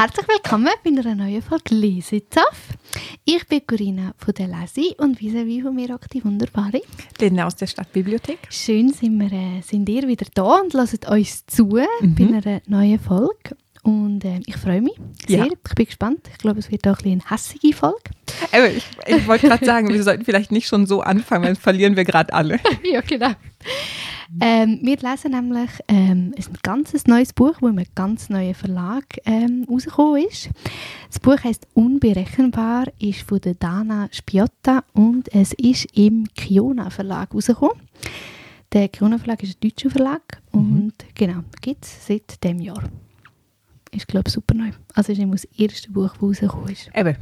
[0.00, 2.70] Herzlich willkommen bei einer neuen Folge Lesetaf.
[3.26, 6.80] Ich bin Corinna von der Lesi und vis-à-vis von mir auch die wunderbare
[7.18, 8.38] Lena aus der Stadtbibliothek.
[8.48, 11.66] Schön sind, wir, äh, sind ihr wieder da und lasst uns zu
[12.00, 12.14] Mhm.
[12.14, 13.54] bei einer neuen Folge.
[13.82, 14.94] Und äh, ich freue mich
[15.28, 15.40] sehr.
[15.40, 15.44] Ja.
[15.44, 16.20] Ich bin gespannt.
[16.32, 18.10] Ich glaube, es wird auch ein eine hässige Folge.
[18.52, 21.96] Aber ich, ich wollte gerade sagen, wir sollten vielleicht nicht schon so anfangen, weil verlieren
[21.96, 22.58] wir gerade alle.
[22.90, 23.32] ja, genau.
[24.40, 29.04] Ähm, wir lesen nämlich ähm, ein ganzes neues Buch, das in einem ganz neuen Verlag
[29.24, 30.50] ähm, rausgekommen ist.
[31.08, 37.34] Das Buch heißt Unberechenbar, ist von der Dana Spiotta und es ist im Kiona Verlag
[37.34, 37.80] rausgekommen.
[38.72, 42.84] Der Kiona Verlag ist ein deutscher Verlag und genau, gibt es seit dem Jahr.
[43.90, 44.70] Ist, glaube ich, super neu.
[44.94, 46.88] Also ist immer das erste Buch, das rausgekommen ist.
[46.94, 47.16] Ebbe,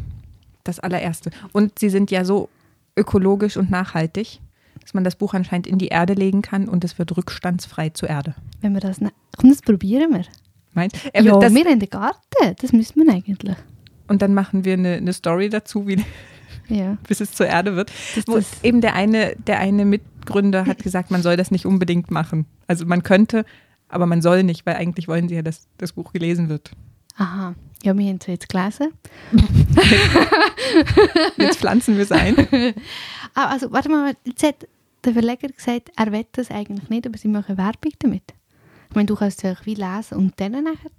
[0.62, 1.30] das allererste.
[1.52, 2.50] Und sie sind ja so
[2.96, 4.40] ökologisch und nachhaltig,
[4.88, 8.08] dass man das Buch anscheinend in die Erde legen kann und es wird rückstandsfrei zur
[8.08, 8.34] Erde.
[8.62, 9.02] Wenn wir das...
[9.02, 10.24] Ne Komm, das probieren wir.
[10.72, 10.94] Meint?
[11.14, 12.56] Ja, das, wir haben den Garten.
[12.58, 13.54] Das müssen wir eigentlich.
[14.06, 16.02] und dann machen wir eine, eine Story dazu, wie,
[16.74, 16.96] Ja.
[17.06, 17.92] bis es zur Erde wird.
[18.26, 22.46] Wo eben der eine, der eine Mitgründer hat gesagt, man soll das nicht unbedingt machen.
[22.66, 23.44] Also man könnte,
[23.90, 26.70] aber man soll nicht, weil eigentlich wollen sie ja, dass das Buch gelesen wird.
[27.16, 27.54] aha.
[27.84, 28.88] Ja, wir haben es jetzt gelesen.
[31.36, 32.34] Jetzt pflanzen wir es ein.
[33.34, 34.66] Ah, also, warte mal, jetzt hat
[35.08, 38.34] der Verleger gesagt, er will das eigentlich nicht, aber sie machen Werbung damit.
[38.90, 40.90] Ich meine, du kannst es ja wie lesen und dann nachher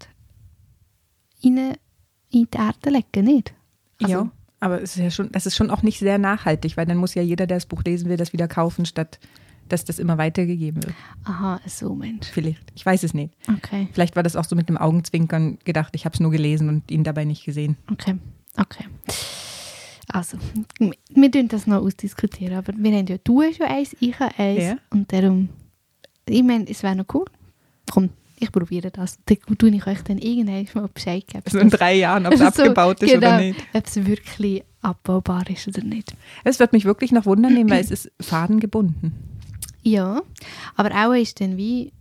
[1.42, 3.54] in, in die Erde legen, nicht?
[4.02, 6.86] Also, ja, aber es ist ja schon, das ist schon auch nicht sehr nachhaltig, weil
[6.86, 9.20] dann muss ja jeder, der das Buch lesen will, das wieder kaufen, statt
[9.68, 10.96] dass das immer weitergegeben wird.
[11.26, 12.28] Aha, so Mensch.
[12.28, 12.72] Vielleicht.
[12.74, 13.36] Ich weiß es nicht.
[13.48, 16.70] Okay, Vielleicht war das auch so mit dem Augenzwinkern gedacht, ich habe es nur gelesen
[16.70, 17.78] und ihn dabei nicht gesehen.
[17.92, 18.16] okay,
[18.58, 18.86] okay.
[20.12, 20.38] Also,
[20.80, 24.34] wir- tun das noch ausdiskutieren, aber wir haben ja, du hast ja eins, ich habe
[24.40, 24.78] eins Ja.
[24.90, 25.50] und darum,
[26.28, 27.26] ich meine, es wäre noch cool.
[27.92, 28.10] Komm,
[28.40, 29.18] ich probiere das.
[29.26, 31.44] Dann tue ich euch dann irgendwann mal Bescheid geben.
[31.50, 33.60] So in drei Jahren, ob es So, abgebaut ist oder genau, nicht.
[33.74, 36.14] Ob es wirklich abbaubar ist oder nicht.
[36.44, 39.14] Es wird mich wirklich noch wundern nehmen, weil es ist fadengebunden.
[39.84, 40.22] Ja,
[40.76, 41.92] aber auch ist dann wie,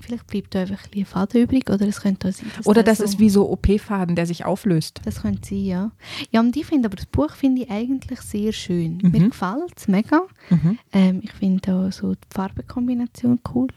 [0.00, 2.92] vielleicht bleibt da einfach ein Faden übrig oder es könnte auch sein, dass Oder der
[2.92, 5.00] das so, ist wie so OP-Faden, der sich auflöst.
[5.04, 5.90] Das könnte sein, ja.
[6.30, 8.98] Ja, und ich finde aber das Buch finde ich eigentlich sehr schön.
[9.02, 9.10] Mhm.
[9.10, 10.22] Mir gefällt es mega.
[10.50, 10.78] Mhm.
[10.92, 13.68] Ähm, ich finde auch so die Farbenkombination cool.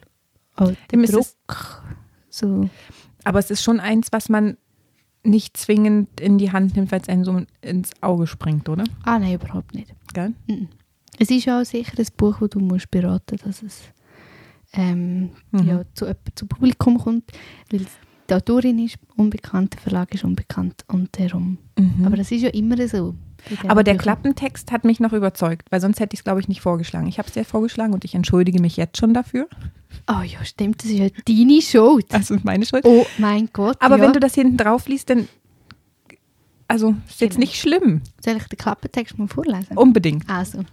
[0.55, 1.83] Auch der Druck.
[2.29, 2.69] So.
[3.23, 4.57] Aber es ist schon eins, was man
[5.23, 8.83] nicht zwingend in die Hand nimmt, weil es einem so ins Auge springt, oder?
[9.03, 9.93] Ah, nein, überhaupt nicht.
[10.13, 10.33] Gell?
[10.47, 10.69] Mhm.
[11.19, 13.81] Es ist auch sicher ein Buch, wo du musst beraten dass es
[14.73, 15.63] ähm, Mhm.
[15.67, 17.31] ja, zu, zu Publikum kommt,
[17.71, 17.85] weil
[18.29, 21.57] die Autorin ist unbekannt, der Verlag ist unbekannt und darum.
[21.77, 22.05] Mhm.
[22.05, 23.15] Aber das ist ja immer so.
[23.67, 23.97] Aber der.
[23.97, 27.07] Klappentext hat mich noch überzeugt, weil sonst hätte ich es, glaube ich, nicht vorgeschlagen.
[27.07, 29.47] Ich habe es dir vorgeschlagen und ich entschuldige mich jetzt schon dafür.
[30.07, 32.05] Oh ja, stimmt, das ist ja deine Schuld.
[32.09, 32.85] Das ist meine Schuld.
[32.85, 33.77] Oh mein Gott.
[33.81, 34.03] Aber ja.
[34.03, 35.27] wenn du das hinten drauf liest, dann.
[36.67, 37.39] Also, ist jetzt Genau.
[37.41, 38.01] nicht schlimm.
[38.23, 39.75] Soll ich den Klappentext mal vorlesen?
[39.75, 40.29] Unbedingt.
[40.29, 40.63] Also.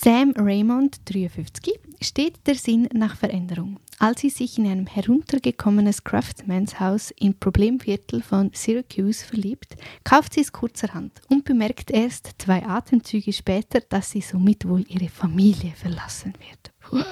[0.00, 3.80] Sam Raymond, 53, steht der Sinn nach Veränderung.
[3.98, 10.52] Als sie sich in einem heruntergekommenes Craftsmanshaus im Problemviertel von Syracuse verliebt, kauft sie es
[10.52, 17.04] kurzerhand und bemerkt erst zwei Atemzüge später, dass sie somit wohl ihre Familie verlassen wird.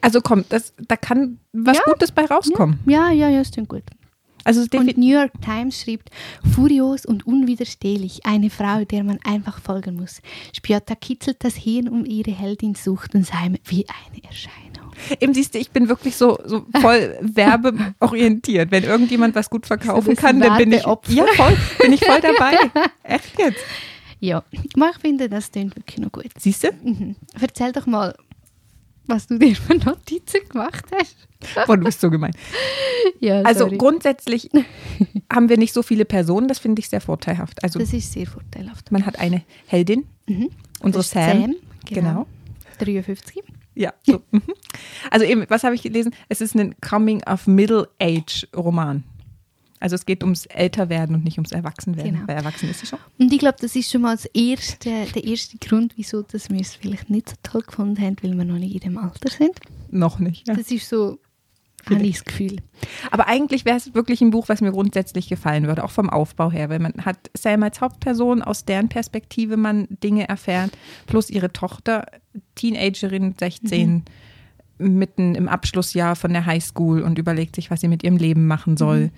[0.00, 1.82] Also komm, das, da kann was Ja.
[1.84, 2.80] Gutes bei rauskommen.
[2.86, 3.84] Ja, ja, ja, ist gut.
[4.44, 6.04] Also Und New York Times schrieb,
[6.54, 10.20] furios und unwiderstehlich, eine Frau, der man einfach folgen muss.
[10.54, 14.92] Spiotta kitzelt das Hirn um ihre Heldin sucht und sei wie eine Erscheinung.
[15.20, 18.70] eben siehst du, ich bin wirklich so, so voll werbeorientiert.
[18.70, 22.56] Wenn irgendjemand was gut verkaufen kann, dann bin ich, ja, voll, bin ich voll dabei.
[23.02, 23.64] Echt jetzt?
[24.20, 24.60] Ja, ich
[25.00, 26.26] finde, das klingt wirklich noch gut.
[26.38, 26.68] Siehst du?
[26.82, 27.16] Mhm.
[27.40, 28.14] Erzähl doch mal,
[29.06, 31.16] was du dir für Notizen gemacht hast.
[31.66, 32.32] Boah, du bist so gemein.
[33.20, 34.48] Ja, Also grundsätzlich
[35.32, 37.62] haben wir nicht so viele Personen, das finde ich sehr vorteilhaft.
[37.64, 38.90] Also das ist sehr vorteilhaft.
[38.92, 40.50] man hat eine Heldin, Mhm.
[40.80, 41.56] unsere ist Sam.
[41.84, 41.86] genau.
[41.86, 42.26] Genau.
[42.78, 43.42] 53.
[43.74, 44.20] Ja, so.
[44.30, 44.42] mhm.
[45.10, 46.14] Also eben, was habe ich gelesen?
[46.28, 49.02] Es ist ein Coming-of-Middle-Age-Roman.
[49.82, 52.12] Also es geht ums Älterwerden und nicht ums Erwachsenwerden.
[52.12, 52.28] Genau.
[52.28, 53.00] Weil erwachsen ist sie schon.
[53.18, 56.60] Und ich glaube, das ist schon mal das erste, der erste Grund, wieso dass wir
[56.60, 59.58] es vielleicht nicht so toll gefunden haben, weil wir noch nicht in dem Alter sind.
[59.90, 60.46] Noch nicht.
[60.46, 60.54] Ja.
[60.54, 61.18] Das ist so,
[61.90, 62.58] habe ich das Gefühl.
[63.10, 66.52] Aber eigentlich wäre es wirklich ein Buch, was mir grundsätzlich gefallen würde, auch vom Aufbau
[66.52, 70.70] her, weil man hat Sam als Hauptperson, aus deren Perspektive man Dinge erfährt,
[71.08, 72.06] plus ihre Tochter,
[72.54, 74.04] Teenagerin, 16,
[74.78, 78.76] mitten im Abschlussjahr von der Highschool und überlegt sich, was sie mit ihrem Leben machen
[78.76, 79.10] soll.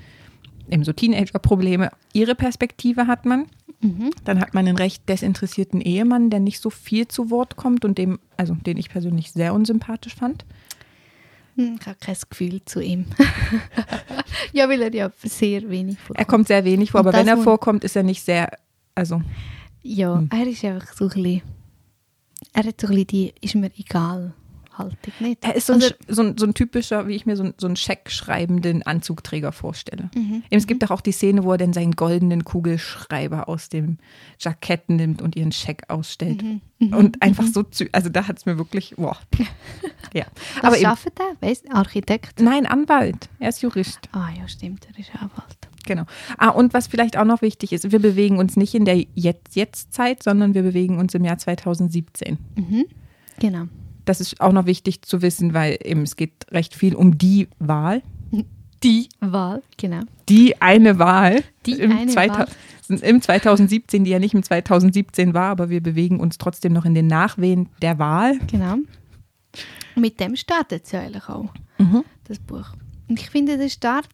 [0.70, 1.90] Eben so Teenager-Probleme.
[2.12, 3.46] Ihre Perspektive hat man.
[3.80, 4.10] Mhm.
[4.24, 7.98] Dann hat man einen recht desinteressierten Ehemann, der nicht so viel zu Wort kommt und
[7.98, 10.44] dem, also den ich persönlich sehr unsympathisch fand.
[11.56, 13.06] Hm, Ich habe kein Gefühl zu ihm.
[14.52, 16.18] ja, weil er ja sehr wenig vorkommt.
[16.18, 18.50] Er kommt sehr wenig vor, aber wenn er vorkommt, ist er nicht sehr,
[18.94, 19.20] also
[19.82, 20.30] Ja, Hm.
[20.32, 21.42] er ist einfach so ein bisschen,
[22.54, 24.32] er hat so ein bisschen die, ist mir egal,
[24.78, 25.44] Haltung, nicht?
[25.44, 27.54] er ist so ein, Oder- so ein, so ein typischer, wie ich mir so, ein-
[27.58, 30.10] so einen Scheck schreibenden Anzugträger vorstelle.
[30.14, 30.42] Mhm.
[30.50, 33.98] Es gibt doch auch die Szene, wo er dann seinen goldenen Kugelschreiber aus dem
[34.40, 36.42] Jackett nimmt und ihren Scheck ausstellt.
[36.42, 36.60] Mhm.
[36.80, 36.92] Mhm.
[36.94, 39.16] Und einfach so, zü- also da hat es mir wirklich, boah.
[40.12, 40.24] ja.
[40.60, 41.48] Was Aber arbeitet er?
[41.48, 42.40] Weißt Architekt?
[42.40, 43.28] nein, Anwalt.
[43.38, 44.00] Er ist Jurist.
[44.12, 45.58] Ah ja, stimmt, er ist Anwalt.
[45.86, 46.04] Genau.
[46.38, 50.22] Ah, und was vielleicht auch noch wichtig ist, wir bewegen uns nicht in der Jetzt-Jetzt-Zeit,
[50.22, 52.38] sondern wir bewegen uns im Jahr 2017.
[52.56, 52.86] Mhm.
[53.38, 53.64] Genau.
[54.04, 57.48] Das ist auch noch wichtig zu wissen, weil eben es geht recht viel um die
[57.58, 58.02] Wahl.
[58.82, 60.02] Die Wahl, genau.
[60.28, 62.56] Die eine Wahl Die im, eine 2000
[63.02, 66.94] im 2017, die ja nicht im 2017 war, aber wir bewegen uns trotzdem noch in
[66.94, 68.38] den Nachwehen der Wahl.
[68.46, 68.76] Genau.
[69.94, 71.48] Mit dem startet es ja eigentlich auch,
[72.24, 72.74] das Buch.
[73.08, 74.08] Und ich finde, der Start,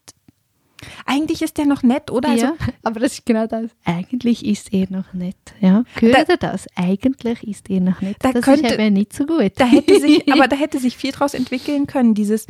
[1.06, 2.30] Eigentlich ist der noch nett, oder?
[2.30, 3.70] Also, ja, aber das ist genau das.
[3.84, 5.36] Eigentlich ist er noch nicht.
[5.60, 6.66] Ja, hört ihr das?
[6.74, 8.16] Eigentlich ist er noch nicht.
[8.24, 9.52] Da das könnte- ist nicht so gut.
[9.56, 12.14] da hätte sich, aber da hätte sich viel draus entwickeln können.
[12.14, 12.46] Dieses,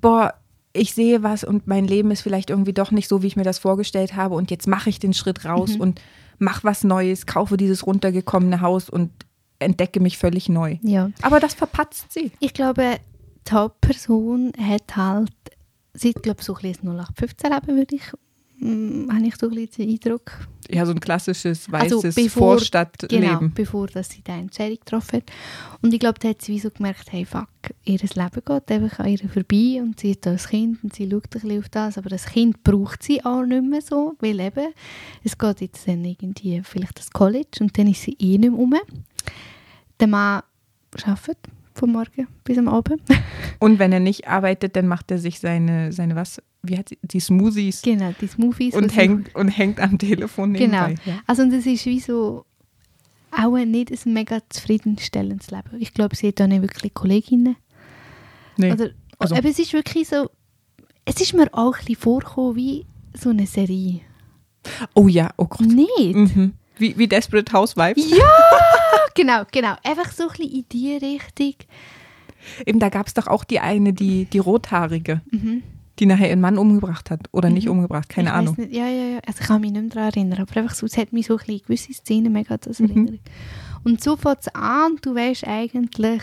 [0.00, 0.34] boah,
[0.72, 3.42] ich sehe was und mein Leben ist vielleicht irgendwie doch nicht so, wie ich mir
[3.44, 4.34] das vorgestellt habe.
[4.34, 6.00] Und jetzt mache ich den Schritt raus und
[6.38, 9.10] mache was Neues, kaufe dieses runtergekommene Haus und
[9.58, 10.76] entdecke mich völlig neu.
[10.82, 11.10] ja.
[11.22, 12.30] Aber das verpatzt sie.
[12.38, 12.98] Ich glaube,
[13.48, 15.32] die Hauptperson hat halt,
[15.98, 18.02] sie hat, glaube ich, so ein bisschen ein 0815-Leben, würde ich,
[18.60, 20.32] mm, habe ich so ein bisschen den Eindruck.
[20.70, 23.26] Ja, so ein klassisches Also weißes bevor- Vorstadtleben.
[23.38, 25.24] Genau, bevor dass sie diese Entscheidung getroffen hat.
[25.80, 27.48] Und ich glaube, da hat sie wie so gemerkt, hey, fuck,
[27.84, 31.08] ihr Leben geht einfach an ihr vorbei und sie hat da ein Kind und sie
[31.10, 34.38] schaut ein bisschen auf das, aber das Kind braucht sie auch nicht mehr so, weil
[34.40, 34.74] eben,
[35.24, 38.52] es geht jetzt dann irgendwie vielleicht das College und dann ist sie eh nicht mehr
[38.52, 38.74] rum.
[40.00, 40.42] Der Mann
[41.04, 41.38] arbeitet
[41.78, 43.00] vom Morgen bis am Abend.
[43.58, 46.98] Und wenn er nicht arbeitet, dann macht er sich seine, seine was, wie hat sie,
[47.02, 48.74] die Smoothies genau, die Smoothies.
[48.74, 50.88] und hängt, und hängt am Telefon Genau.
[50.88, 51.02] nebenbei.
[51.10, 51.20] Ja.
[51.26, 52.44] Also und das ist wie so
[53.30, 55.70] auch nicht ein mega zufriedenstellendes Leben.
[55.80, 57.56] Ich glaube, sie hat auch nicht wirklich Kolleginnen.
[58.56, 58.72] Nee.
[58.72, 60.30] Oder, also- aber es ist wirklich so,
[61.04, 64.00] es ist mir auch ein bisschen vorgekommen wie so eine Serie.
[64.94, 65.60] Oh ja, oh Gott.
[65.68, 66.14] Nicht?
[66.14, 66.54] Mhm.
[66.76, 68.10] Wie, wie Desperate Housewives.
[68.10, 68.24] Ja,
[69.18, 69.74] genau, genau.
[69.84, 71.54] Einfach so ein bisschen in die Richtung.
[72.64, 75.62] Eben, da gab es doch auch die eine, die, die Rothaarige, Mhm.
[75.98, 77.28] die nachher ihren Mann umgebracht hat.
[77.32, 78.56] Oder nicht umgebracht, keine ich Ahnung.
[78.70, 79.18] Ja, ja, ja.
[79.26, 81.34] Also ich kann mich nicht mehr daran erinnern, aber einfach so, es hat mich so
[81.34, 82.90] ein bisschen gewisse Szenen mega an das Mhm.
[82.90, 83.20] erinnert.
[83.84, 86.22] Und so fängt es an du weißt eigentlich,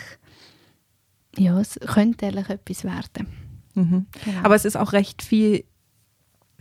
[1.38, 3.28] ja, es könnte eigentlich etwas werden.
[3.74, 4.06] Mhm.
[4.24, 4.40] Genau.
[4.44, 5.66] Aber es ist auch recht viel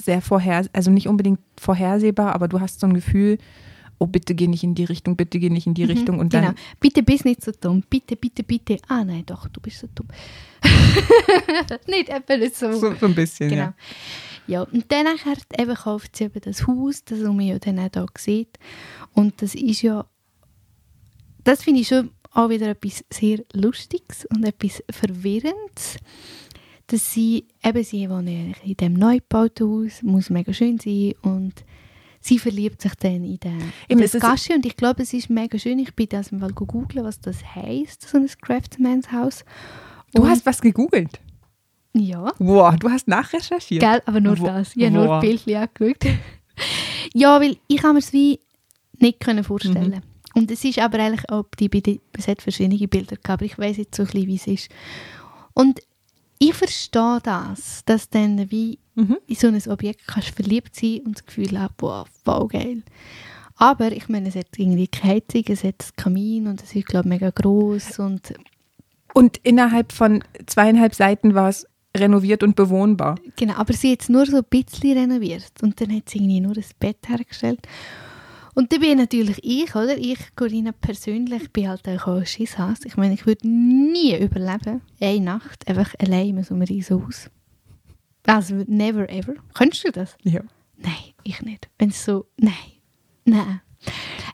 [0.01, 3.39] sehr vorher, also nicht unbedingt vorhersehbar, aber du hast so ein Gefühl,
[3.99, 6.47] oh bitte geh nicht in die Richtung, bitte geh nicht in die Richtung und genau.
[6.49, 7.83] dann Bitte bist nicht so dumm.
[7.89, 8.79] Bitte, bitte, bitte.
[8.89, 10.09] Ah nein, doch, du bist so dumm.
[11.87, 12.73] nicht etwa nicht so.
[12.73, 13.63] so, so ein bisschen, Genau.
[13.63, 13.75] ja.
[14.47, 15.07] Ja, und dann
[15.59, 18.59] eben kauft sie eben das Haus, das man ja dann auch hier sieht.
[19.15, 20.07] Und das ist ja,
[21.45, 25.99] das finde ich schon auch wieder etwas sehr Lustiges und etwas Verwirrendes,
[26.89, 31.65] dass sie, eben sie wohnen in diesem neu gebauten Haus, muss mega schön sein und
[32.25, 35.59] sie verliebt sich dann in den, in das Gasche und ich glaube, es ist mega
[35.59, 35.79] schön.
[35.79, 39.45] Ich bin das mal googeln, was das heisst, so ein Craftsman's Haus.
[40.15, 41.21] Du hast was gegoogelt.
[41.93, 42.33] ja.
[42.39, 43.81] Wow, du hast nachrecherchiert.
[43.83, 44.75] Gell, aber nur Wo- das.
[44.75, 45.21] Ich habe nur Boah.
[45.21, 46.05] Bildchen angeschaut.
[47.15, 48.41] ja, weil ich kann mir es wie
[48.99, 49.91] nicht können vorstellen.
[49.91, 50.03] Mhm.
[50.41, 53.59] Und es ist aber eigentlich auch, die, die, es hat verschiedene Bilder gehabt, aber ich
[53.59, 54.69] weiß jetzt so ein bisschen, wie es ist.
[55.53, 55.81] Und
[56.39, 59.19] ich verstehe das, dass dann wie Mhm.
[59.27, 62.83] in so ein Objekt kannst du verliebt sein und das Gefühl haben, boah, voll geil.
[63.57, 66.87] Aber ich meine, es hat irgendwie keine Heizung, es hat einen Kamin und es ist,
[66.87, 68.35] glaube ich, mega groß und
[69.13, 73.17] Und innerhalb von zweieinhalb Seiten war es renoviert und bewohnbar.
[73.37, 76.41] Genau, aber sie hat es nur so ein bisschen renoviert und dann hat sie irgendwie
[76.41, 77.61] nur ein Bett hergestellt.
[78.55, 79.97] Und dann bin natürlich ich, oder?
[79.97, 82.81] Ich, Corinna persönlich, bin halt auch ein Schisshass.
[82.85, 87.31] Ich meine, ich würde nie überleben, eine Nacht, einfach allein in so einem riesen Haus.
[88.27, 89.35] Also, never ever.
[89.55, 90.17] Könntest du das?
[90.23, 90.41] Ja.
[90.77, 91.69] Nein, ich nicht.
[91.79, 92.53] Wenn es so, nein,
[93.25, 93.61] nein.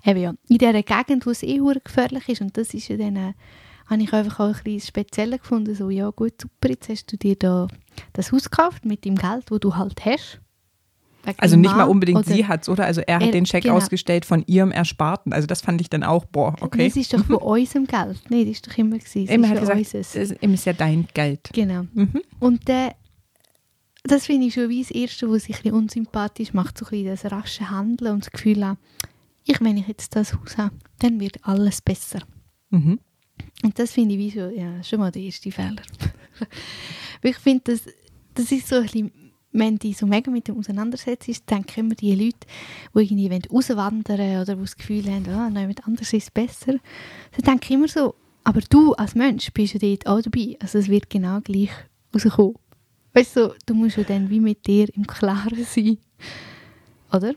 [0.04, 3.16] Eben ja, in dieser Gegend, wo es eh gefährlich ist, und das ist ja dann,
[3.16, 3.32] äh,
[3.87, 7.16] habe ich einfach auch ein bisschen speziell gefunden, so, ja gut, super, jetzt hast du
[7.16, 7.66] dir da
[8.12, 10.40] das Haus gekauft mit dem Geld, das du halt hast.
[11.37, 12.87] Also nicht mal unbedingt sie hat's, oder?
[12.87, 13.76] Also er hat Er- den Scheck genau.
[13.76, 15.35] ausgestellt von ihrem Ersparten.
[15.35, 16.87] Also das fand ich dann auch, boah, okay.
[16.88, 18.18] Das ist doch von unserem Geld.
[18.30, 19.25] Nein, das ist doch immer gewesen.
[19.28, 20.16] Ist hat gesagt, unseres.
[20.16, 21.50] es ist ja dein Geld.
[21.52, 21.82] Genau.
[21.92, 22.23] Mhm.
[22.38, 22.94] Und der,
[24.04, 27.07] das finde ich schon wie das Erste, was sich ein unsympathisch macht, so ein bisschen
[27.07, 28.78] das rasche Handeln und das Gefühl haben,
[29.45, 32.21] ich, wenn ich jetzt das Haus habe, dann wird alles besser.
[32.71, 33.00] Mhm.
[33.62, 35.83] Und das finde ich wie so, ja, schon mal der erste Fehler.
[37.23, 37.83] Ich finde, das,
[38.33, 39.12] das ist so ein bisschen,
[39.52, 42.47] wenn du so mega mit dem auseinandersetzt, denke ich immer die Leute,
[42.95, 46.75] die irgendwie wollen auswandern oder die das Gefühl haben, ah, jemand anders ist besser.
[47.33, 48.14] Dann denke ich immer so,
[48.45, 50.57] aber du als Mensch bist ja dort auch dabei.
[50.61, 51.71] Also es wird genau gleich
[52.14, 52.54] rauskommen.
[53.12, 55.99] Weißt du, du musst ja dann wie mit dir im Klaren sein.
[57.12, 57.33] Oder?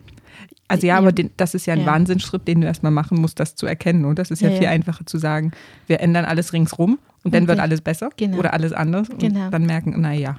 [0.68, 1.86] Also ja, aber den, das ist ja ein Ja.
[1.88, 4.06] Wahnsinnsschritt, den du erstmal machen musst, das zu erkennen.
[4.06, 4.70] Und das ist ja, Ja, viel ja.
[4.72, 5.52] einfacher zu sagen,
[5.88, 8.38] wir ändern alles ringsrum und dann Und wird dann- alles besser genau.
[8.38, 9.10] oder alles anders.
[9.10, 9.50] Und Genau.
[9.50, 10.38] dann merken, naja,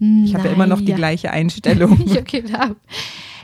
[0.00, 2.00] ich habe ja immer noch die gleiche Einstellung.
[2.06, 2.74] ja, genau.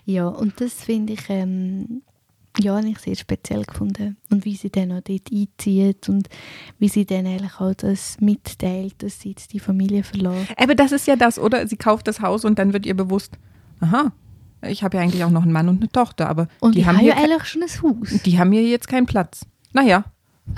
[0.05, 2.03] Ja, und das finde ich, ähm,
[2.59, 4.17] ja, habe ich sehr speziell gefunden.
[4.31, 6.29] Und wie sie dann auch dort einzieht und
[6.79, 10.47] wie sie dann eigentlich auch das mitteilt, dass sie jetzt die Familie verloren.
[10.57, 11.67] Aber das ist ja das, oder?
[11.67, 13.35] Sie kauft das Haus und dann wird ihr bewusst,
[13.81, 14.13] aha,
[14.63, 17.01] ich habe ja eigentlich auch noch einen Mann und eine Tochter, aber Und die haben,
[17.01, 18.23] ja eigentlich schon ein Haus.
[18.25, 19.47] die haben hier jetzt keinen Platz.
[19.73, 20.05] Naja,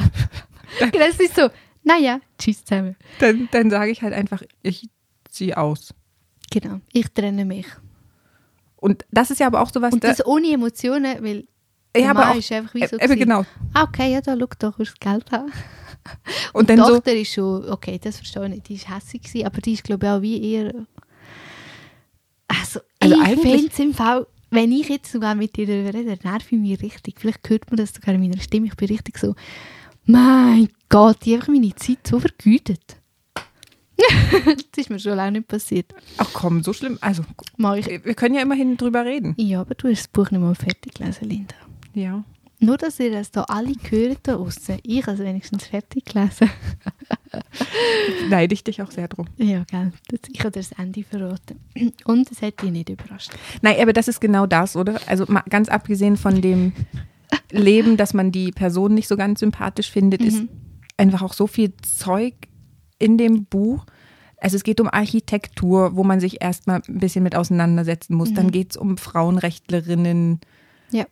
[0.90, 1.48] Genau, es ist so,
[1.84, 2.96] naja, tschüss zusammen.
[3.18, 4.88] dann, dann sage ich halt einfach, ich
[5.28, 5.94] ziehe aus.
[6.50, 7.66] Genau, ich trenne mich.
[8.76, 11.46] Und das ist ja aber auch sowas, Und da, das ohne Emotionen, weil
[11.94, 13.44] aber Mann auch, ist einfach wie so äh, eben genau.
[13.74, 15.52] ah, okay, ja, da, schau, kannst du das Geld haben.
[16.52, 19.22] Und die dann so, Tochter ist schon, okay, das verstehe ich nicht, die ist hässlich
[19.22, 20.72] gewesen, aber die ist, glaube ich, auch wie eher,
[22.48, 26.18] also, Also ich finde es im Fall, wenn ich jetzt sogar mit dir darüber rede,
[26.22, 29.18] nervt ich mich richtig, vielleicht hört man das sogar in meiner Stimme, ich bin richtig
[29.18, 29.34] so,
[30.04, 32.96] mein Gott, die haben einfach meine Zeit so vergütet.
[34.46, 35.94] das ist mir schon lange nicht passiert.
[36.18, 36.98] ach komm, so schlimm.
[37.00, 37.22] Also,
[37.56, 37.86] Mach ich.
[37.86, 39.34] wir können ja immerhin drüber reden.
[39.38, 41.54] Ja, aber du hast das Buch nicht mal fertig gelesen, Linda.
[41.94, 42.24] Ja.
[42.60, 44.78] Nur, dass ihr das da alle gehört da draussen.
[44.84, 46.48] Ich habe es wenigstens fertig gelesen.
[48.28, 49.26] Neide ich dich auch sehr drum.
[49.36, 49.92] Ja, gell.
[50.08, 51.58] Das, ich habe das Ende verraten.
[52.04, 53.32] Und es hat dich nicht überrascht.
[53.62, 55.00] Nein, aber das ist genau das, oder?
[55.06, 56.72] Also mal ganz abgesehen von dem
[57.50, 60.48] Leben, dass man die Person nicht so ganz sympathisch findet, ist Mhm.
[60.96, 62.34] einfach auch so viel Zeug
[62.98, 63.84] in dem Buch.
[64.36, 68.32] Also es geht um Architektur, wo man sich erstmal ein bisschen mit auseinandersetzen muss.
[68.34, 68.50] Dann Mhm.
[68.52, 70.40] geht es um Frauenrechtlerinnen.
[70.90, 71.06] Ja.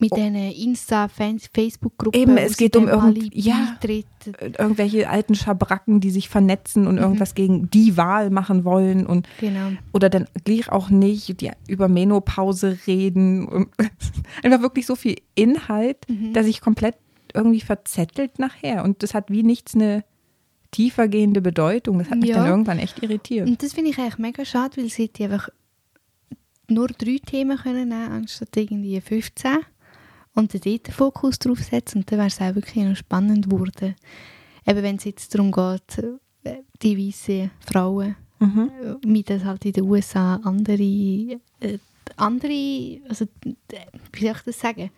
[0.00, 0.16] Mit Oh.
[0.16, 2.20] diesen Insta-Facebook-Gruppen.
[2.20, 3.76] Eben, es geht um irgend- ja.
[3.82, 4.04] äh,
[4.56, 9.70] Irgendwelche alten Schabracken, die sich vernetzen und irgendwas gegen die Wahl machen wollen und Genau.
[9.92, 13.66] oder dann gleich auch nicht, die über Menopause reden.
[14.44, 16.32] Einfach wirklich so viel Inhalt, Mhm.
[16.32, 16.94] dass ich komplett
[17.34, 18.84] irgendwie verzettelt nachher.
[18.84, 20.04] Und das hat wie nichts eine
[20.70, 21.98] tiefergehende Bedeutung.
[21.98, 22.36] Das hat mich Ja.
[22.36, 23.48] dann irgendwann echt irritiert.
[23.48, 25.48] Und das finde ich eigentlich mega schade, weil sie hätte einfach
[26.70, 29.58] nur drei Themen können nehmen anstatt irgendwie 15
[30.38, 33.50] und dann dort den Fokus drauf setzen und dann wäre es auch wirklich noch spannend
[33.50, 33.94] geworden.
[34.66, 36.02] Eben wenn es jetzt darum geht,
[36.82, 38.70] die weißen Frauen, Mhm.
[38.82, 41.78] äh, wie das halt in den USA andere, äh,
[42.16, 43.26] andere also
[44.12, 44.90] wie soll ich das sagen,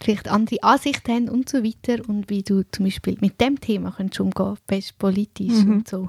[0.00, 3.92] vielleicht andere Ansichten haben und so weiter und wie du zum Beispiel mit dem Thema
[3.96, 5.70] kannst umgehen, best politisch Mhm.
[5.72, 6.08] und so.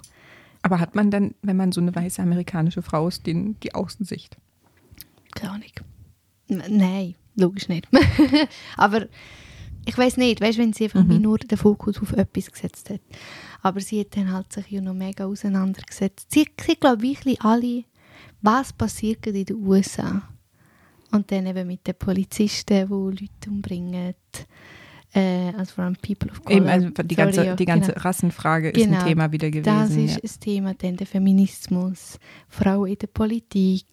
[0.62, 4.38] Aber hat man dann, wenn man so eine weiße amerikanische Frau ist, den, die Außensicht?
[5.36, 5.72] Keine Ahnung.
[6.48, 7.88] N- Nein, logisch nicht.
[8.78, 9.08] Aber
[9.86, 11.22] ich weiß nicht, weißt, wenn sie einfach Mhm.
[11.22, 13.02] nur den Fokus auf etwas gesetzt hat.
[13.62, 16.32] Aber sie hat dann halt sich ja noch mega auseinandergesetzt.
[16.32, 17.84] Sie, sie glaube wirklich alle,
[18.42, 20.22] was passiert in den USA.
[21.12, 24.16] Und dann eben mit den Polizisten, die Leute umbringen.
[25.16, 26.58] Äh, also vor allem People of Color.
[26.58, 28.02] Eben, also die ganze, Sorry, ja, die ganze genau.
[28.04, 28.98] Rassenfrage ist Genau.
[29.00, 29.64] ein Thema wieder gewesen.
[29.66, 30.22] Das ist ja.
[30.24, 32.18] ein Thema, dann der Feminismus,
[32.50, 33.86] Frauen in der Politik,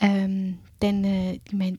[0.00, 1.78] ähm, dann, äh, ich meine,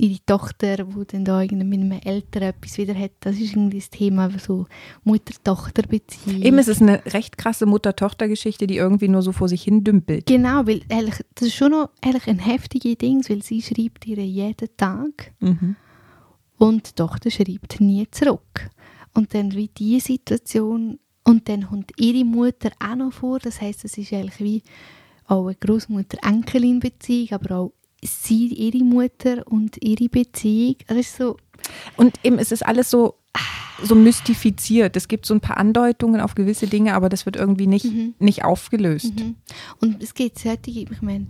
[0.00, 3.90] ihre Tochter, die dann da mit einem Eltern etwas wieder hat, das ist irgendwie das
[3.90, 4.66] Thema, so
[5.04, 6.42] Mutter-Tochter-Beziehung.
[6.42, 10.26] Eben, es ist eine recht krasse Mutter-Tochter-Geschichte, die irgendwie nur so vor sich hin dümpelt.
[10.26, 14.24] Genau, weil ehrlich, das ist schon noch ehrlich ein heftiges Ding, weil sie schreibt ihr
[14.24, 15.76] jeden Tag Mhm.
[16.58, 18.70] und die Tochter schreibt nie zurück.
[19.14, 23.84] Und dann wie diese Situation und dann kommt ihre Mutter auch noch vor, das heißt,
[23.84, 24.62] es ist eigentlich wie
[25.26, 27.72] auch eine Großmutter-Enkelin-Beziehung, aber auch
[28.04, 30.76] sie, ihre Mutter und ihre Beziehung.
[30.86, 31.36] Das ist so,
[31.96, 33.16] Und eben, es ist alles so,
[33.82, 34.96] so mystifiziert.
[34.96, 38.14] Es gibt so ein paar Andeutungen auf gewisse Dinge, aber das wird irgendwie nicht, Mhm.
[38.18, 39.14] nicht aufgelöst.
[39.18, 39.36] Mhm.
[39.80, 41.26] Und es gibt solche, ich meine,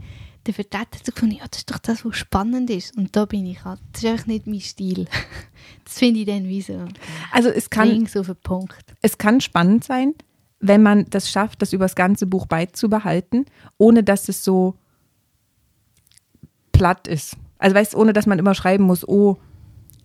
[0.46, 2.96] der Vertreter hat so gefunden, ja, das ist doch das, was spannend ist.
[2.96, 5.06] Und da bin ich halt, das ist einfach nicht mein Stil.
[5.84, 6.86] Das finde ich dann wie so
[7.32, 8.94] Also es kann, auf den Punkt.
[9.02, 10.14] es kann spannend sein,
[10.60, 13.44] wenn man das schafft, das über das ganze Buch beizubehalten,
[13.76, 14.76] ohne dass es so
[16.80, 17.36] platt ist.
[17.58, 19.36] Also weißt du, ohne dass man immer schreiben muss, oh,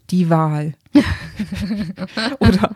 [0.09, 0.73] die Wahl.
[2.39, 2.75] Oder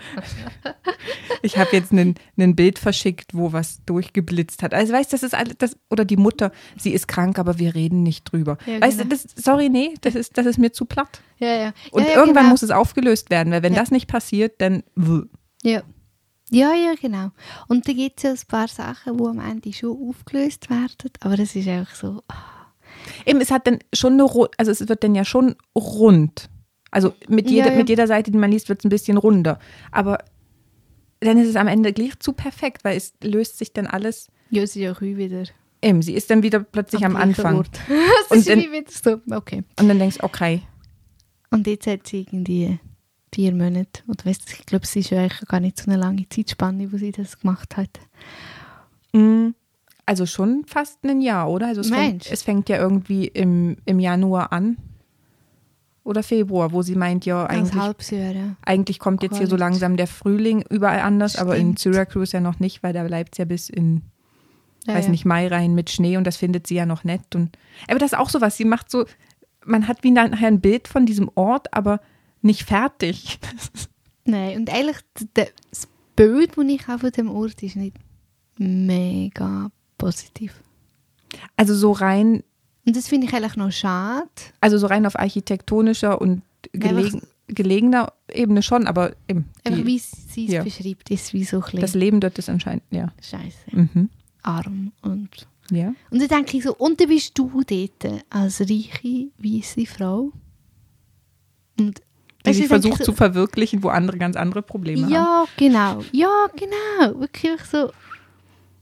[1.42, 2.16] ich habe jetzt ein
[2.56, 4.74] Bild verschickt, wo was durchgeblitzt hat.
[4.74, 7.76] Also weißt du, das ist alles, das, oder die Mutter, sie ist krank, aber wir
[7.76, 8.58] reden nicht drüber.
[8.66, 9.10] Ja, weißt genau.
[9.10, 11.22] du, das, sorry, nee, das ist, das ist mir zu platt.
[11.40, 11.74] Ja, ja.
[11.92, 12.50] Und irgendwann genau.
[12.50, 14.84] muss es aufgelöst werden, weil wenn das nicht passiert, dann.
[14.96, 15.24] wuh.
[15.62, 15.84] Ja.
[16.52, 17.30] Ja, ja, genau.
[17.68, 21.38] Und da gibt es ja ein paar Sachen, die am Ende schon aufgelöst werden, aber
[21.38, 22.59] es ist einfach so, ah,
[23.26, 24.24] Eben, es hat dann schon eine,
[24.58, 26.50] also es wird dann ja schon rund.
[26.92, 27.78] Also mit jeder, ja.
[27.78, 29.60] mit jeder Seite, die man liest, wird es ein bisschen runder.
[29.92, 30.20] Aber
[31.20, 34.28] dann ist es am Ende gleich zu perfekt, weil es löst sich dann alles.
[34.50, 35.44] ja, ist ja auch wieder
[35.82, 37.56] Eben, sie ist dann wieder plötzlich am, gleichen Anfang.
[38.30, 38.50] Und ist
[39.06, 39.64] dann- so, okay.
[39.80, 40.62] Und dann denkst du, okay,
[41.52, 42.80] Und jetzt hat sie irgendwie
[43.34, 46.28] vier Monate, oder weißt ich glaube, es ist ja eigentlich gar nicht so eine lange
[46.28, 48.00] Zeitspanne, wo sie das gemacht hat.
[49.14, 49.50] mm,
[50.10, 51.68] also schon fast ein Jahr, oder?
[51.68, 54.78] Also es, fängt, es fängt ja irgendwie im, im Januar an.
[56.04, 58.56] Oder Februar, wo sie meint, ja, eigentlich, ja.
[58.66, 61.96] eigentlich kommt jetzt hier so langsam der Frühling überall anders, aber in Stimmt.
[61.96, 64.02] Syracuse ja noch nicht, weil da bleibt es ja bis in
[64.88, 67.36] ja weiß nicht, Mai rein mit Schnee und das findet sie ja noch nett.
[67.36, 67.56] Und,
[67.88, 69.06] aber das ist auch sowas, sie macht so,
[69.64, 72.02] man hat wie nachher ein Bild von diesem Ort, aber
[72.42, 73.38] nicht fertig.
[74.26, 74.98] Nein, und eigentlich
[75.36, 77.98] das Bild, das ich habe von dem Ort, ist nicht
[78.58, 80.56] mega positiv.
[81.56, 82.44] Also so rein,
[82.88, 84.28] Und das finde ich eigentlich noch schade.
[84.62, 86.42] also so rein auf architektonischer und
[86.74, 90.64] gelegen, gelegener Ebene schon, aber eben Einfach die, wie sie es ja.
[90.64, 93.12] beschreibt, ist wie so ein bisschen das Leben dort ist anscheinend, ja.
[93.22, 94.10] scheiße, Mhm.
[94.42, 95.30] arm und
[95.72, 95.94] Ja.
[96.10, 100.32] Und dann denke ich so, und dann bist du dort als reiche, weisse Frau.
[101.80, 102.02] Und
[102.46, 105.12] Die sich versucht so- zu verwirklichen, wo andere ganz andere Probleme haben.
[105.14, 106.04] Ja, genau.
[106.12, 107.20] Ja, genau.
[107.20, 107.92] Wirklich so.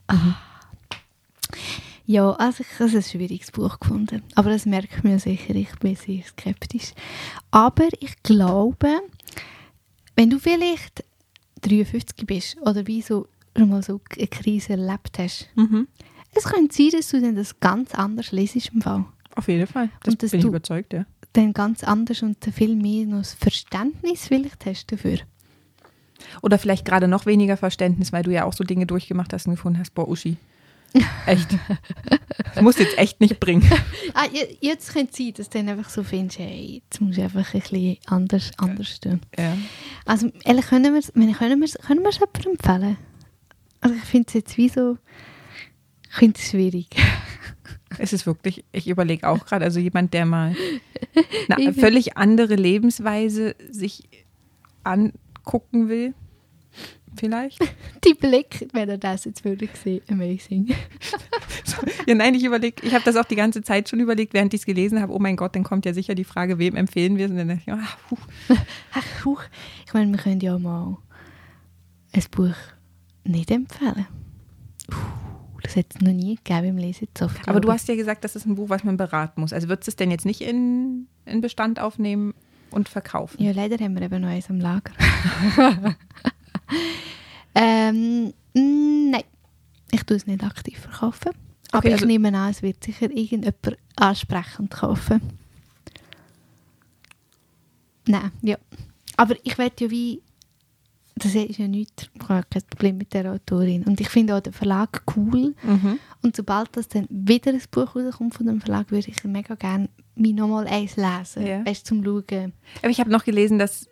[0.07, 0.35] Ah.
[2.09, 4.23] Ja, also ich habe ein schwieriges Buch gefunden.
[4.35, 6.93] Aber das merkt man sicher, ich bin sehr skeptisch.
[7.51, 8.87] Aber ich glaube,
[10.15, 11.03] wenn du vielleicht
[11.61, 15.87] 53 bist oder wie so schon mal so eine Krise erlebt hast, Mhm.
[16.33, 19.03] es könnte sein, dass du dann das ganz anders lesest im Fall.
[19.35, 19.89] Auf jeden Fall.
[20.03, 21.05] Das Und dass bin ich überzeugt, ja.
[21.33, 25.17] Dann ganz anders und viel mehr noch das Verständnis vielleicht hast dafür.
[26.41, 29.55] Oder vielleicht gerade noch weniger Verständnis, weil du ja auch so Dinge durchgemacht hast und
[29.55, 30.37] gefunden hast, boah, Uschi.
[31.25, 31.49] Echt.
[32.55, 33.69] Das muss jetzt echt nicht bringen.
[34.13, 37.17] Ah, je- jetzt könnte es sein, dass du dann einfach so findest, hey, jetzt muss
[37.17, 39.21] ich einfach ein bisschen anders, anders tun.
[39.37, 39.55] Ja.
[40.05, 42.97] Also ehrlich, können wir es können wir's, können wir's jemandem empfehlen?
[43.81, 44.97] Also ich finde es jetzt wie so,
[46.09, 46.87] ich finde es schwierig.
[47.99, 50.53] Es ist wirklich, ich überlege auch gerade, also jemand, der mal
[51.49, 54.03] eine völlig andere Lebensweise sich
[54.83, 56.13] angucken will,
[57.17, 57.59] vielleicht.
[58.05, 60.73] Die Blick, wenn er das jetzt wirklich sehen, amazing.
[62.07, 64.61] Ja, nein, ich überlege, ich habe das auch die ganze Zeit schon überlegt, während ich
[64.61, 67.25] es gelesen habe, oh mein Gott, dann kommt ja sicher die Frage, wem empfehlen wir
[67.25, 67.31] es?
[67.31, 68.17] Und dann dachte ich, ah, puh.
[68.93, 69.43] Ach, huch.
[69.85, 70.97] Ich meine, wir können ja mal
[72.13, 72.55] ein Buch
[73.25, 74.07] nicht empfehlen.
[74.89, 74.97] Puh,
[75.61, 77.35] Das hat es noch nie gegeben im Lesezoff.
[77.45, 79.51] Aber du hast ja gesagt, das ist ein Buch, was man beraten muss.
[79.53, 82.33] Also würdest du es denn jetzt nicht in, in Bestand aufnehmen
[82.71, 83.43] und verkaufen?
[83.43, 84.93] Ja, leider haben wir eben noch eins am Lager.
[87.59, 89.23] Ähm, mm, nein,
[89.91, 91.31] ich tue es nicht aktiv verkaufen.
[91.71, 95.21] Aber Okay, ich also- nehme an, es wird sicher irgendjemand ansprechend kaufen.
[98.07, 98.57] Nein, ja.
[99.17, 100.21] Aber ich werde ja wie,
[101.15, 103.83] das ist ja nichts, ich habe kein Problem mit der Autorin.
[103.83, 105.55] Und ich finde auch den Verlag cool.
[105.63, 105.99] Mhm.
[106.21, 109.89] Und sobald das dann wieder ein Buch rauskommt von dem Verlag, würde ich mega gerne
[110.15, 111.45] mich nochmal eins lesen.
[111.45, 111.65] Ja.
[111.65, 112.53] Weißt du, zum Schauen.
[112.81, 113.87] Aber ich habe noch gelesen, dass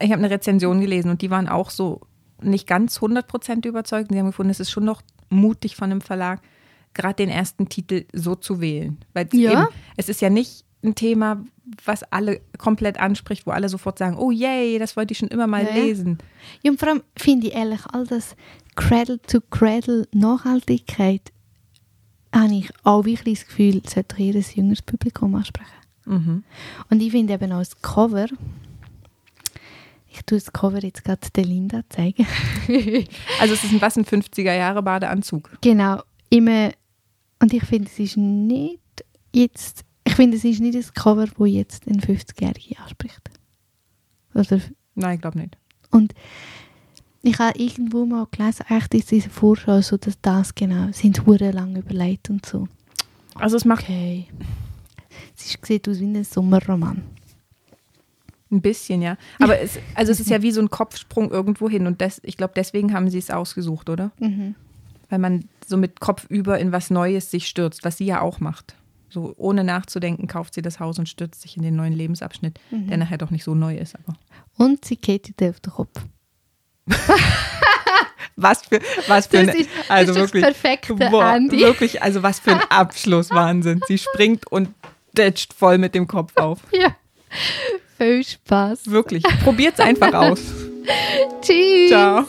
[0.00, 2.02] ich habe eine Rezension gelesen und die waren auch so
[2.42, 4.10] nicht ganz 100% überzeugt.
[4.10, 6.40] Die haben gefunden, es ist schon noch mutig von einem Verlag,
[6.94, 8.98] gerade den ersten Titel so zu wählen.
[9.14, 9.52] Weil Ja.
[9.52, 11.44] eben, es ist ja nicht ein Thema,
[11.84, 15.46] was alle komplett anspricht, wo alle sofort sagen, oh yay, das wollte ich schon immer
[15.46, 16.18] mal Ja, lesen.
[16.62, 18.36] Ja, und vor allem finde ich ehrlich, all das
[18.76, 21.32] Cradle-to-Cradle-Nachhaltigkeit
[22.34, 25.68] habe ich auch wirklich das Gefühl, sollte jedes jüngeres Publikum ansprechen.
[26.04, 26.44] Mhm.
[26.90, 28.26] Und ich finde eben auch das Cover,
[30.18, 32.26] ich tue das Cover jetzt gerade der Linda zeigen.
[33.40, 35.50] Also es ist ein was ein 50er Jahre Badeanzug.
[35.60, 36.70] genau, immer,
[37.40, 38.80] und ich finde, es ist nicht
[39.32, 43.30] jetzt, ich finde, es ist nicht das Cover, wo jetzt ein 50-Jährige anspricht.
[44.34, 44.60] Oder
[44.94, 45.56] Nein, ich glaube nicht.
[45.90, 46.12] Und
[47.22, 51.52] ich habe irgendwo mal gelesen, echt ist diese Vorschau so, dass das genau, sind hure
[51.52, 52.68] lang überlegt und so.
[53.34, 54.26] Also es macht Okay.
[55.36, 57.02] Es ist, sieht aus wie ein Sommerroman.
[58.50, 59.16] Ein bisschen, ja.
[59.40, 62.36] Aber es, also es ist ja wie so ein Kopfsprung irgendwo hin und das, ich
[62.36, 64.10] glaube, deswegen haben sie es ausgesucht, oder?
[64.18, 64.54] Mhm.
[65.10, 68.40] Weil man so mit Kopf über in was Neues sich stürzt, was sie ja auch
[68.40, 68.74] macht.
[69.10, 72.88] So ohne nachzudenken kauft sie das Haus und stürzt sich in den neuen Lebensabschnitt, Mhm.
[72.88, 73.94] der nachher doch nicht so neu ist.
[73.96, 74.16] Aber
[74.56, 76.00] Und sie geht dir auf den Kopf.
[78.36, 81.58] was für, was für Das ein, ist, also das ist wirklich, das perfekte boah, Ende.
[81.58, 83.80] wirklich, also was für ein Abschluss, Wahnsinn.
[83.86, 84.68] Sie springt und
[85.16, 86.60] detscht voll mit dem Kopf auf.
[86.72, 86.94] Ja.
[87.98, 88.90] Viel Spaß.
[88.90, 90.40] Wirklich, probiert's einfach aus.
[91.42, 91.90] Tschüss.
[91.90, 92.24] Ciao.